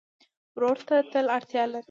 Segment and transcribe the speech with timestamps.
[0.55, 1.79] ورور ته تل اړتیا لرې.